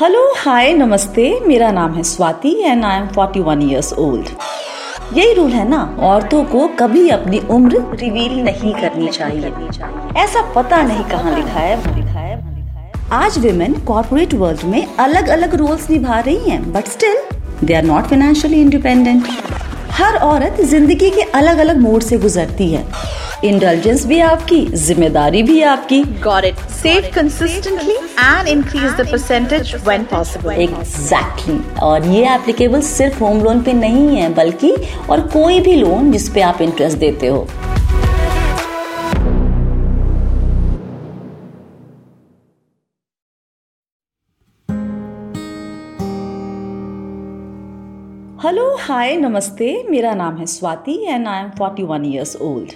[0.00, 4.26] Hello hi नमस्ते। मेरा नाम है Swati and I am 41 years old
[5.16, 5.78] यही रूल है ना?
[6.00, 9.52] औरतों को कभी अपनी उम्र रिवील नहीं करनी चाहिए।
[10.22, 12.36] ऐसा पता नहीं कहाँ लिखा है।
[13.12, 17.16] आज विमेन कॉर्पोरेट वर्ल्ड में अलग अलग रोल्स निभा रही हैं but still
[17.64, 19.28] they are not financially independent
[19.92, 22.84] हर औरत ज़िंदगी के अलग अलग मोड से गुजरती है।
[23.44, 26.60] इंटेलिजेंस भी आपकी ज़िम्मेदारी भी आपकी। Got it.
[26.76, 30.52] Save consistently and increase the percentage when possible.
[30.52, 34.72] Exactly और ये एप्लीकेबल सिर्फ़ होम लोन पे नहीं है बल्कि
[35.10, 37.46] और कोई भी लोन जिस पे आप इंटरेस्ट देते हो।
[48.42, 52.72] हेलो हाय नमस्ते। मेरा नाम है Swati and I am 41 years old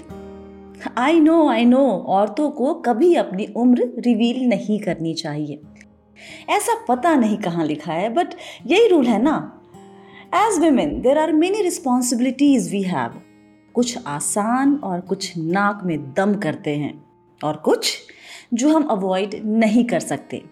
[0.99, 5.61] I know I know औरतों को कभी अपनी उम्र रिवील नहीं करनी चाहिए।
[6.51, 8.35] ऐसा पता नहीं कहाँ लिखा है बट
[8.67, 9.37] यही रूल है ना।
[10.37, 13.21] As women there are many responsibilities we have
[13.75, 17.05] कुछ आसान और कुछ नाक में दम करते हैं,
[17.41, 17.97] और कुछ
[18.55, 20.43] जो हम अवॉइड नहीं कर सकते।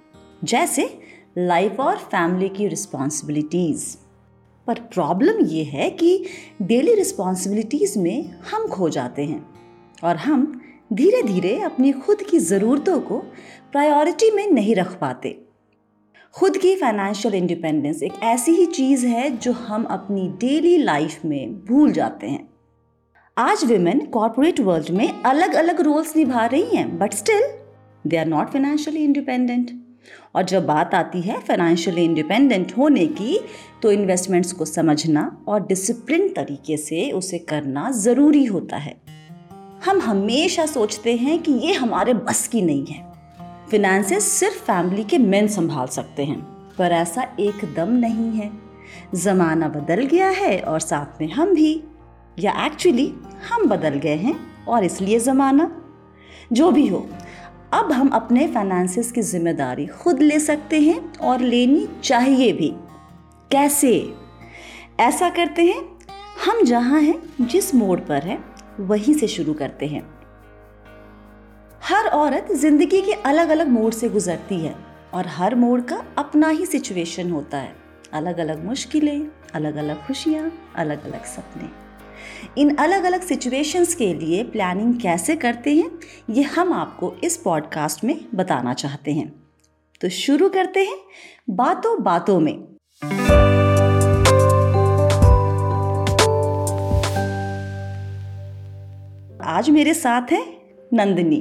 [0.44, 0.88] जैसे
[1.38, 3.96] लाइफ और फैमिली की रिस्पॉन्सिबिलिटीज़
[4.66, 6.24] पर प्रॉब्लम ये है कि
[6.62, 9.57] डेली रिस्पॉन्सिबिलिटीज़ में हम खो जाते हैं।
[10.04, 10.60] और हम
[10.92, 13.18] धीरे धीरे अपनी खुद की ज़रूरतों को
[13.72, 15.38] प्रायोरिटी में नहीं रख पाते।
[16.34, 21.54] खुद की फाइनेंशियल इंडिपेंडेंस एक ऐसी ही चीज़ है जो हम अपनी डेली लाइफ में
[21.66, 22.48] भूल जाते हैं।
[23.36, 27.42] आज वेमेन कॉरपोरेट वर्ल्ड में अलग अलग रोल्स निभा रही हैं but still
[28.06, 29.70] they are not financially independent
[30.34, 33.38] और जब बात आती है फाइनेंशियली इंडिपेंडेंट होने की
[33.82, 39.07] तो इन्वेस्टमेंट्स को समझना और डिसिप्लिन तरीके से उसे करना ज़रूरी होता है।
[39.84, 43.12] हम हमेशा सोचते हैं कि ये हमारे बस की नहीं है।
[43.70, 46.40] फिनेंसेस सिर्फ़ फैमिली के मेन संभाल सकते हैं,
[46.78, 48.50] पर ऐसा एकदम नहीं है।
[49.14, 51.84] ज़माना बदल गया है और साथ में हम भी,
[52.38, 53.14] या एक्चुअली
[53.48, 54.34] हम बदल गए हैं
[54.68, 55.70] और इसलिए ज़माना।
[56.52, 57.06] जो भी हो,
[57.72, 62.72] अब हम अपने फाइनेंसेस की ज़िम्मेदारी खुद ले सकते हैं और लेनी चाहिए भी।
[63.50, 64.14] कैसे?
[65.00, 65.98] ऐसा करते हैं,
[66.46, 68.44] हम जहाँ हैं, जिस मोड़ पर हैं
[68.80, 70.02] वहीं से शुरू करते हैं।
[71.82, 74.74] हर औरत ज़िंदगी के अलग अलग मोड़ से गुजरती है
[75.14, 77.74] और हर मोड़ का अपना ही सिचुएशन होता है।
[78.12, 81.68] अलग अलग मुश्किलें अलग अलग खुशियाँ अलग अलग सपने।
[82.58, 85.90] इन अलग अलग सिचुएशंस के लिए प्लानिंग कैसे करते हैं,
[86.30, 89.32] ये हम आपको इस पॉडकास्ट में बताना चाहते हैं।
[90.00, 90.98] तो शुरू करते हैं
[91.50, 92.56] बातों बातों में।
[99.48, 100.40] आज मेरे साथ है
[100.94, 101.36] Nandini.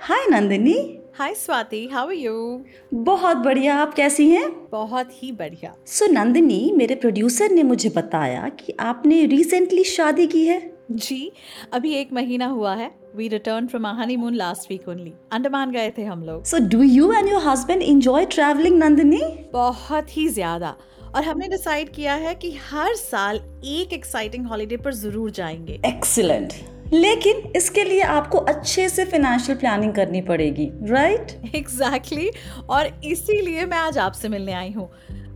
[0.00, 0.74] Hi Nandini.
[1.18, 2.64] Hi Swati how are you
[2.94, 4.48] बहुत बढ़िया आप कैसी हैं?
[4.72, 10.26] बहुत ही बढ़िया। सो so, नंदिनी मेरे प्रोड्यूसर ने मुझे बताया कि आपने रिसेंटली शादी
[10.26, 11.30] की है। जी
[11.72, 16.04] अभी एक महीना हुआ है। We return from honeymoon last week only Andaman गए थे
[16.04, 19.22] हम लोग। So do you and your husband enjoy travelling Nandini?
[19.52, 20.76] बहुत ही ज़्यादा।
[21.14, 26.52] और हमने डिसाइड किया है कि हर साल एक एक्साइटिंग हॉलीडे पर ज़रूर जाएँगे। एक्सीलेंट
[26.92, 31.54] लेकिन इसके लिए आपको अच्छे से फाइनेंशियल प्लानिंग करनी पड़ेगी राइट right?
[31.54, 32.68] Exactly exactly.
[32.70, 34.88] और इसीलिए मैं आज आपसे मिलने आई हूँ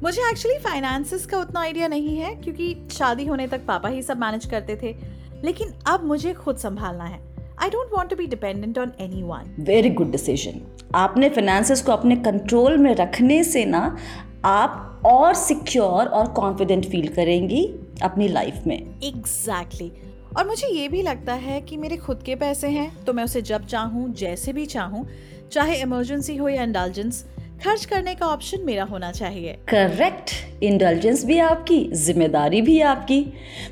[0.03, 4.19] मुझे एक्चुअली फाइनेंसिस का उतना आइडिया नहीं है क्योंकि शादी होने तक पापा ही सब
[4.19, 4.95] मैनेज करते थे
[5.45, 7.21] लेकिन अब मुझे खुद संभालना है
[7.63, 10.61] I don't want to be dependent on any one very good decision
[10.95, 13.85] आपने फाइनेंसिस को अपने कंट्रोल में रखने से ना
[14.45, 17.65] आप और सिक्योर और कॉन्फिडेंट फील करेंगी
[18.03, 20.16] अपनी लाइफ में एग्जैक्टली exactly.
[20.37, 23.41] और मुझे ये भी लगता है कि मेरे खुद के पैसे हैं तो मैं उसे
[23.43, 25.07] जब चाहूँ जैसे भी चाहूँ
[25.53, 27.25] चाहे इमरजेंसी हो या इंडल्जेंस
[27.65, 30.31] खर्च करने का ऑप्शन मेरा होना चाहिए। करेक्ट
[30.63, 33.21] इंडल्जेंस भी आपकी ज़िम्मेदारी भी आपकी।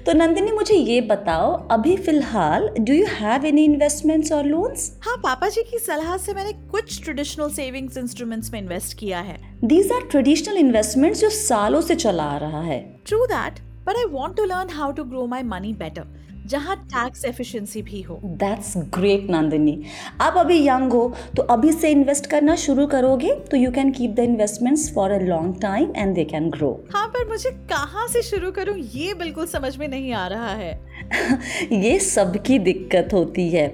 [0.06, 5.16] तो नंदिनी मुझे ये बताओ अभी फ़िलहाल do you have any investments और लोन्स हाँ
[5.24, 9.92] पापा जी की सलाह से मैंने कुछ ट्रेडिशनल सेविंग्स इंस्ट्रूमेंट्स में इन्वेस्ट किया है। दीज
[9.92, 14.36] आर ट्रेडिशनल इन्वेस्टमेंट्स जो सालों से चला आ रहा है। True that but I want
[14.36, 16.06] to learn how to grow my money better
[16.46, 19.78] जहाँ टैक्स एफिशिएंसी भी हो। दैट्स ग्रेट नंदिनी
[20.20, 24.10] आप अभी यंग हो तो अभी से इन्वेस्ट करना शुरू करोगे तो you can keep
[24.10, 28.22] the investments for a long time and they can grow हाँ पर मुझे कहाँ से
[28.22, 30.72] शुरू करूँ ये बिल्कुल समझ में नहीं आ रहा है।
[31.72, 33.66] ये सबकी दिक्कत होती है।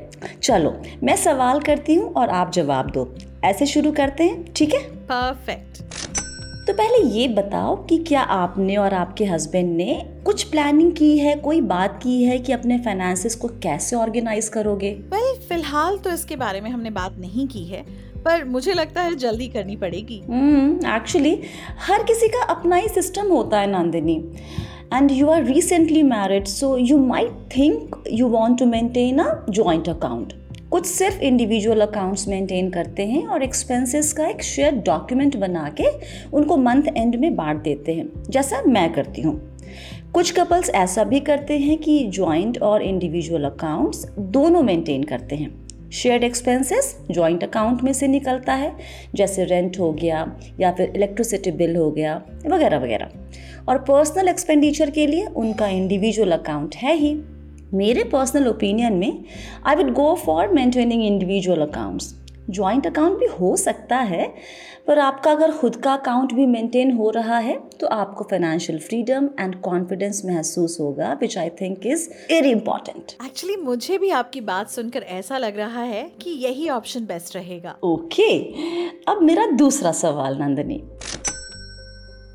[0.43, 3.13] चलो मैं सवाल करती हूँ और आप जवाब दो।
[3.45, 4.81] ऐसे शुरू करते हैं ठीक है?
[5.05, 5.79] परफेक्ट
[6.67, 9.95] तो पहले ये बताओ कि क्या आपने और आपके हस्बैंड ने
[10.25, 14.91] कुछ प्लानिंग की है कोई बात की है कि अपने फाइनेंसिस को कैसे ऑर्गेनाइज करोगे?
[14.91, 17.83] वेल well, फ़िलहाल तो इसके बारे में हमने बात नहीं की है
[18.25, 20.17] पर मुझे लगता है जल्दी करनी पड़ेगी।
[20.95, 21.45] एक्चुअली hmm,
[21.79, 24.17] हर किसी का अपना ही सिस्टम होता है Nandini.
[24.95, 29.89] And you are recently married so you might think you want to maintain a joint
[29.89, 30.33] account
[30.71, 35.85] कुछ सिर्फ़ इंडिविजुअल अकाउंट्स मेंटेन करते हैं और एक्सपेंसेस का एक शेयर डॉक्यूमेंट बना के
[36.33, 39.41] उनको मंथ एंड में बांट देते हैं। जैसा मैं करती हूँ।
[40.15, 45.91] कुछ कपल्स ऐसा भी करते हैं कि जॉइंट और इंडिविजुअल अकाउंट्स दोनों मेंटेन करते हैं।
[45.91, 48.73] शेयर्ड एक्सपेंसेस जॉइंट अकाउंट में से निकलता है,
[49.15, 53.11] जैसे रेंट हो गया या फिर इलेक्ट्रिसिटी बिल हो गया, वगैरह वगैरह।
[53.69, 57.15] और पर्सनल एक्सपेंडिचर के लिए उनका इंडिविजुअल अकाउंट है ही।
[57.75, 59.25] मेरे पर्सनल ओपिनियन में
[59.67, 62.15] I would go for maintaining individual accounts
[62.51, 64.35] joint account भी हो सकता है
[64.87, 69.31] पर आपका अगर खुद का अकाउंट भी मेंटेन हो रहा है तो आपको फाइनेंशियल फ्रीडम
[69.41, 74.71] एंड कॉन्फिडेंस महसूस होगा which I think is very important actually मुझे भी आपकी बात
[74.71, 79.09] सुनकर ऐसा लग रहा है कि यही ऑप्शन बेस्ट रहेगा। Okay okay.
[79.09, 80.83] अब मेरा दूसरा सवाल नंदनी।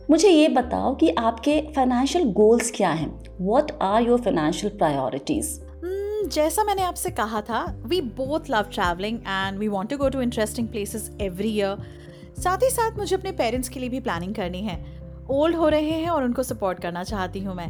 [0.09, 3.23] मुझे ये बताओ कि आपके फाइनेंशियल गोल्स क्या हैं?
[3.41, 5.64] What are your financial priorities
[6.25, 10.21] जैसा मैंने आपसे कहा था we both love travelling and we want to go to
[10.21, 11.77] interesting places every year
[12.39, 14.83] साथ ही साथ मुझे अपने पेरेंट्स के लिए भी प्लानिंग करनी है।
[15.31, 17.69] ओल्ड हो रहे हैं और उनको सपोर्ट करना चाहती हूँ मैं।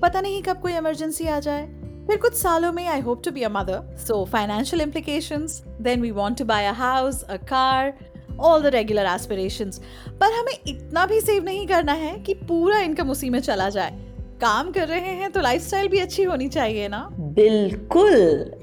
[0.00, 1.66] पता नहीं कब कोई इमरजेंसी आ जाए।
[2.06, 6.10] फिर कुछ सालों में I hope to be a mother so financial implications then we
[6.10, 7.92] want to buy a house a car
[8.40, 9.80] all the regular aspirations
[10.20, 14.04] पर हमें इतना भी सेव नहीं करना है कि पूरा इनकम उसी में चला जाए।
[14.40, 17.08] काम कर रहे हैं तो लाइफस्टाइल भी अच्छी होनी चाहिए ना?
[17.36, 18.14] बिल्कुल।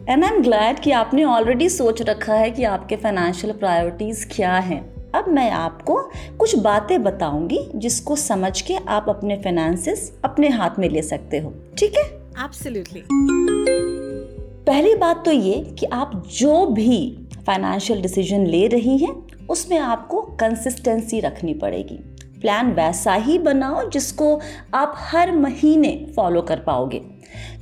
[0.10, 4.54] एंड आई एम ग्लैड कि आपने ऑलरेडी सोच रखा है कि आपके फाइनेंशियल प्रायोरिटीज क्या
[4.54, 5.96] हैं। अब मैं आपको
[6.40, 11.54] कुछ बातें बताऊँगी जिसको समझ के आप अपने फाइनेंसेस अपने हाथ में ले सकते हो।
[11.78, 12.04] ठीक है?
[12.46, 13.04] एब्सोल्युटली
[14.68, 19.16] पहली बात तो ये कि आप जो भी फाइनेंशियल डिसीज़न ले रही हैं
[19.50, 22.13] उसमें आपको कंसिस्टेंसी रखनी पड़ेगी।
[22.44, 24.40] प्लान वैसा ही बनाओ जिसको
[24.74, 27.00] आप हर महीने फॉलो कर पाओगे।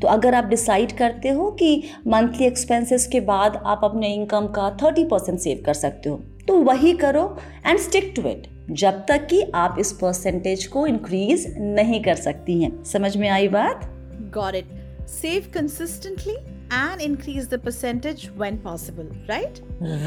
[0.01, 4.69] तो अगर आप डिसाइड करते हो कि मंथली एक्सपेंसेस के बाद आप अपने इनकम का
[4.83, 6.15] थर्टी परसेंट सेव कर सकते हो
[6.47, 7.25] तो वही करो
[7.65, 12.61] एंड स्टिक टू इट जब तक कि आप इस परसेंटेज को इंक्रीज नहीं कर सकती
[12.63, 13.89] हैं। समझ में आई बात?
[14.33, 16.37] Got it save consistently
[16.73, 19.57] and increase the percentage when possible, right?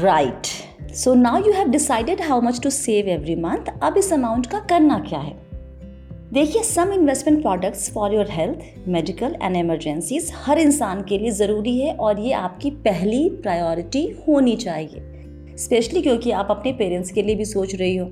[0.03, 0.47] Right.
[0.93, 4.59] So now you have decided how much to save every month अब इस अमाउंट का
[4.59, 5.33] करना क्या है?
[6.33, 11.77] देखिए some investment products for your health medical and emergencies हर इंसान के लिए ज़रूरी
[11.79, 15.01] है और ये आपकी पहली प्रायोरिटी होनी चाहिए।
[15.57, 18.11] स्पेशली क्योंकि आप अपने पेरेंट्स के लिए भी सोच रही हो।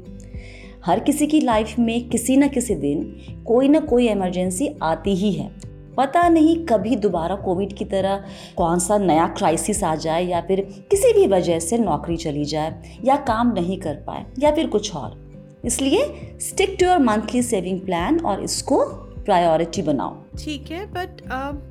[0.85, 3.03] हर किसी की लाइफ में किसी न किसी दिन
[3.47, 5.51] कोई ना कोई इमरजेंसी आती ही है।
[5.97, 8.23] पता नहीं कभी दोबारा कोविड की तरह
[8.57, 10.61] कौन सा नया क्राइसिस आ जाए या फिर
[10.91, 14.95] किसी भी वजह से नौकरी चली जाए या काम नहीं कर पाए या फिर कुछ
[14.95, 15.21] और।
[15.65, 18.83] इसलिए stick to your monthly saving plan और इसको
[19.25, 21.21] प्रायोरिटी बनाओ। ठीक है but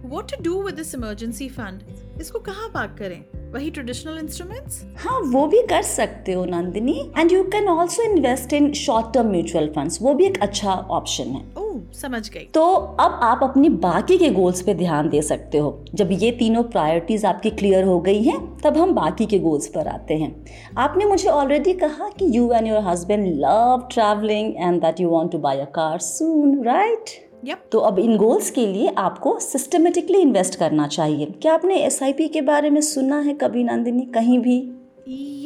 [0.06, 1.82] what to do with this emergency fund
[2.20, 3.41] इसको कहाँ पार्क करें?
[3.52, 6.98] वही ट्रेडिशनल इंस्ट्रूमेंट्स हाँ वो भी कर सकते हो Nandini.
[7.18, 11.24] And you can also invest in short term mutual funds वो भी एक अच्छा ऑप्शन
[11.24, 11.60] है।
[11.94, 12.62] समझ गई। तो
[13.00, 17.24] अब आप अपनी बाकी के गोल्स पे ध्यान दे सकते हो। जब ये तीनों प्रायोरिटीज
[17.24, 20.34] आपकी क्लियर हो गई हैं तब हम बाकी के गोल्स पर आते हैं।
[20.78, 25.30] आपने मुझे ऑलरेडी कहा कि you and your husband love travelling and that you want
[25.32, 27.10] to buy a car soon right
[27.44, 27.58] Yep.
[27.72, 32.40] तो अब इन गोल्स के लिए आपको सिस्टमेटिकली इन्वेस्ट करना चाहिए। क्या आपने एस के
[32.42, 34.02] बारे में सुना है कभी नंदिनी?
[34.14, 34.58] कहीं भी?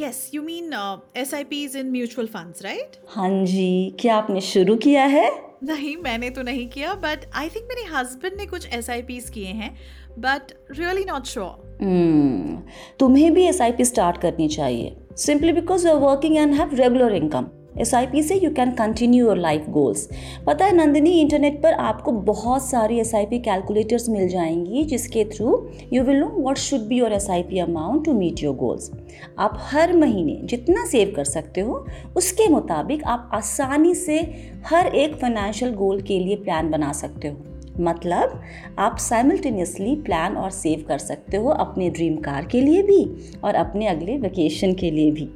[0.03, 0.73] Yes you mean
[1.17, 5.29] S I P in mutual funds right हाँ जी। क्या आपने शुरू किया है?
[5.63, 9.29] नहीं मैंने तो नहीं किया बट आई थिंक मेरे हस्बैंड ने कुछ एस आई पीज
[9.29, 9.75] किए हैं
[10.19, 12.65] बट रियली नॉट श्योर
[12.99, 16.75] तुम्हें भी एस आई पी स्टार्ट करनी चाहिए। Simply because you are working and have
[16.75, 17.47] regular income
[17.81, 20.09] P से you can continue your life goals
[20.45, 26.03] पता है नंदिनी इंटरनेट पर आपको बहुत सारी पी कैलकुलेटर्स मिल जाएँगी, जिसके through you
[26.03, 28.91] will know what should be your P amount to meet your goals
[29.39, 34.19] आप हर महीने जितना सेव कर सकते हो, उसके मुताबिक आप आसानी से
[34.65, 37.37] हर एक फाइनेंशियल गोल के लिए प्लान बना सकते हो.
[37.79, 38.41] मतलब
[38.79, 43.55] आप साइमल्टेनियसली प्लान और सेव कर सकते हो अपने ड्रीम कार के लिए भी और
[43.55, 45.29] अपने अगले वेकेशन के लिए भी.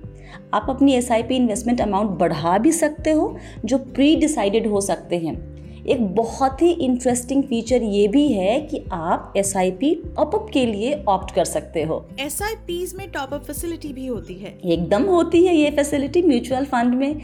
[0.54, 3.36] आप अपनी एसआईपी इन्वेस्टमेंट अमाउंट बढ़ा भी सकते हो
[3.66, 5.40] जो प्री डिसाइडेड हो सकते हैं।
[5.84, 10.66] एक बहुत ही इंटरेस्टिंग फीचर ये भी है कि आप एस आई पी टॉपअप के
[10.66, 15.04] लिए ऑप्ट कर सकते हो। एस आई पी में टॉपअप फैसिलिटी भी होती है। एकदम
[15.04, 17.22] होती है ये फैसिलिटी म्यूचुअल फंड में।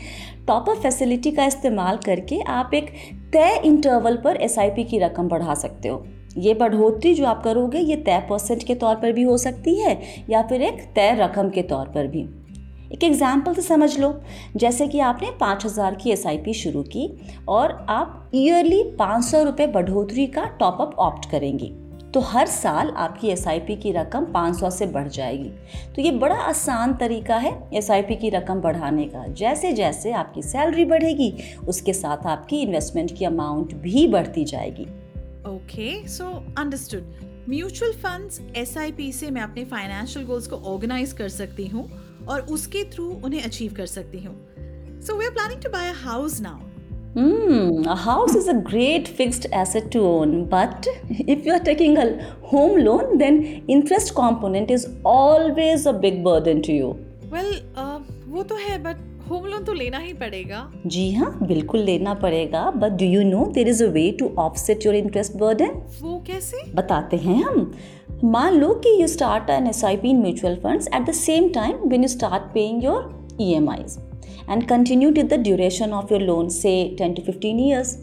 [0.48, 2.92] टॉपअप फैसिलिटी का इस्तेमाल करके आप एक
[3.34, 6.06] तय इंटरवल पर एस आई पी की रकम बढ़ा सकते हो।
[6.38, 9.98] ये बढ़ोतरी जो आप करोगे ये तय परसेंट के तौर पर भी हो सकती है
[10.30, 12.26] या फिर एक तय रकम के तौर पर भी।
[12.94, 14.13] एक एग्ज़ाम्पल से समझ लो।
[14.56, 17.10] जैसे कि आपने पाँच हज़ार की एसआईपी शुरू की
[17.48, 21.72] और आप ईयरली पाँच सौ रुपये बढ़ोतरी का टॉपअप ऑप्ट करेंगी।
[22.13, 25.50] तो हर साल आपकी एसआईपी की रकम 500 से बढ़ जाएगी।
[25.96, 30.86] तो ये बड़ा आसान तरीका है एसआईपी की रकम बढ़ाने का। जैसे जैसे आपकी सैलरी
[30.86, 31.34] बढ़ेगी,
[31.67, 34.88] उसके साथ आपकी इन्वेस्टमेंट की अमाउंट भी बढ़ती जाएगी।
[35.48, 36.25] Okay so
[36.58, 37.13] understood
[37.50, 38.74] mutual funds S
[39.20, 41.89] से मैं अपने फाइनेंशियल गोल्स को ऑर्गेनाइज कर सकती हूँ।
[42.29, 44.36] और उसके थ्रू उन्हें अचीव कर सकती हूँ
[45.07, 46.65] so we are planning to buy a house now
[47.15, 50.88] Hmm, a house is a great fixed asset to own, but
[51.36, 52.03] if you are taking a
[52.43, 56.91] home loan, then interest component is always a big burden to you.
[57.31, 61.79] Well, uh, वो तो है but home loan तो लेना ही पड़ेगा। जी हाँ बिल्कुल
[61.81, 65.81] लेना पड़ेगा but do you know there is a way to offset your interest burden
[66.01, 66.62] वो कैसे?
[66.75, 67.72] बताते हैं हम।
[68.24, 71.50] मान लो कि you start an S I P in mutual fund at the same
[71.53, 73.98] time when you start paying your E M Is
[74.50, 77.96] and continue to the duration of your loan say ten to fifteen years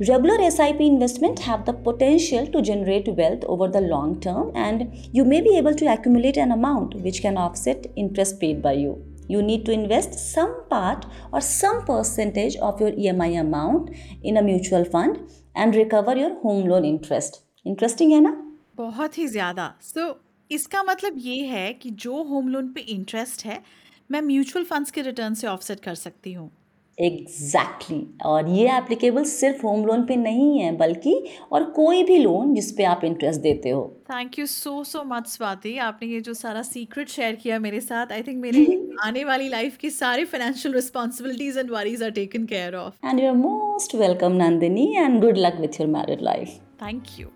[0.00, 4.52] regular S I P investment have the potential to generate wealth over the long term
[4.58, 8.82] and you may be able to accumulate an amount which can offset interest paid by
[8.82, 8.96] you
[9.32, 13.90] you need to invest some part और some percentage of your E M I amount
[14.24, 15.16] in a mutual fund
[15.56, 18.36] and recover your home loan interest interesting है ना?
[18.76, 20.14] बहुत ही ज़्यादा। सो so,
[20.50, 23.62] इसका मतलब ये है कि जो होम लोन पे इंटरेस्ट है
[24.10, 26.50] मैं म्यूचुअल फंड्स के रिटर्न से ऑफसेट कर सकती हूँ।
[26.98, 28.26] Exactly exactly.
[28.26, 31.14] और ये एप्लीकेबल सिर्फ़ होम लोन पे नहीं है बल्कि
[31.52, 35.26] और कोई भी लोन जिस पे आप इंटरेस्ट देते हो। Thank you so so much
[35.26, 38.66] Swati आपने ये जो सारा सीक्रेट शेयर किया मेरे साथ आई थिंक मेरे
[39.00, 43.26] आने वाली लाइफ की सारी financial responsibilities and worries are taken care of and you
[43.26, 47.28] are most welcome Nandini and good luck with your married life thank you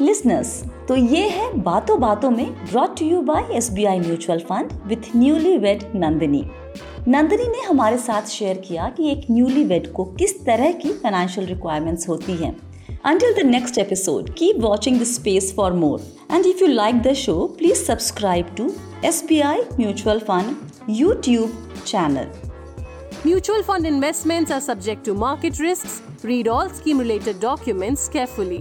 [0.00, 0.50] listeners
[0.88, 4.72] तो ये है बातों बातों में brought to you by S B I mutual fund
[4.86, 6.44] with newly wed Nandini
[7.08, 11.46] Nandini ने हमारे साथ share किया कि एक न्यूली वेड को किस तरह की फाइनेंशियल
[11.46, 12.54] रिक्वायरमेंट्स होती हैं
[13.08, 15.98] Until the next episode, keep watching this space for more.
[16.28, 18.66] And if you like the show, please subscribe to
[19.10, 21.52] SBI Mutual Fund YouTube
[21.84, 22.26] channel.
[23.24, 26.02] Mutual fund investments are subject to market risks.
[26.24, 28.60] Read all scheme related documents carefully.